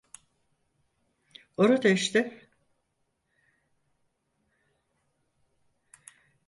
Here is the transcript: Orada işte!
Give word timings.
Orada 1.57 1.89
işte! 1.89 2.49